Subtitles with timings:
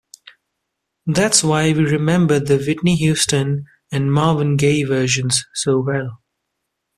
[1.05, 6.23] That's why we remember the Whitney Houston and Marvin Gaye versions so well.